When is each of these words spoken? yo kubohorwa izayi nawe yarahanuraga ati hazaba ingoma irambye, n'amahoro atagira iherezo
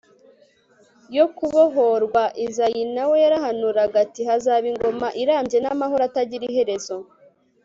yo 1.15 1.25
kubohorwa 1.37 2.23
izayi 2.45 2.83
nawe 2.95 3.15
yarahanuraga 3.23 3.97
ati 4.05 4.21
hazaba 4.29 4.65
ingoma 4.71 5.07
irambye, 5.21 5.57
n'amahoro 5.61 6.03
atagira 6.09 6.43
iherezo 6.51 6.95